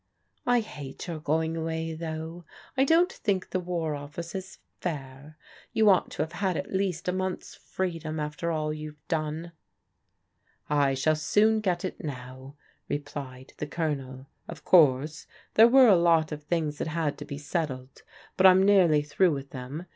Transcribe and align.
"I 0.47 0.61
hate 0.61 1.05
your 1.05 1.19
going 1.19 1.55
away, 1.55 1.93
though. 1.93 2.43
I 2.75 2.85
don't 2.85 3.13
think 3.13 3.51
the 3.51 3.59
War 3.59 3.93
Office 3.93 4.33
is 4.33 4.57
fair. 4.79 5.37
You 5.73 5.91
ought 5.91 6.09
to 6.13 6.23
have 6.23 6.31
had 6.31 6.57
at 6.57 6.73
least 6.73 7.07
a 7.07 7.11
month's 7.11 7.53
freedom 7.53 8.19
after 8.19 8.49
all 8.49 8.73
you've 8.73 9.07
done."" 9.07 9.51
I 10.87 10.95
shall 10.95 11.15
soon 11.15 11.59
get 11.59 11.85
it 11.85 12.03
now," 12.03 12.55
replied 12.89 13.53
the 13.59 13.67
Colonel." 13.67 14.25
Of 14.49 14.65
course, 14.65 15.27
there 15.53 15.67
were 15.67 15.87
a 15.89 15.95
lot 15.95 16.31
of 16.31 16.41
things 16.41 16.79
that 16.79 16.87
had 16.87 17.15
to 17.19 17.25
be 17.25 17.37
settled, 17.37 18.01
but 18.37 18.47
I'm 18.47 18.63
nearly 18.63 19.03
through 19.03 19.33
with 19.33 19.51
them. 19.51 19.85